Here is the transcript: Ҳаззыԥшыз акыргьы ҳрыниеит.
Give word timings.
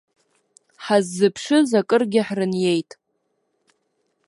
Ҳаззыԥшыз 0.83 1.69
акыргьы 1.79 2.21
ҳрыниеит. 2.27 2.91